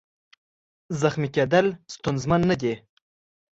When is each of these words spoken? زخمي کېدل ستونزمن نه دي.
زخمي 1.01 1.29
کېدل 1.35 1.65
ستونزمن 1.93 2.41
نه 2.49 2.55
دي. 2.61 2.73